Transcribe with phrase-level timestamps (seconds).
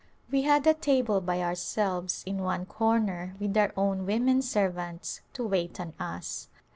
[0.31, 5.45] We had a table by ourselves in one corner with our own women servants to
[5.45, 6.47] wait on us.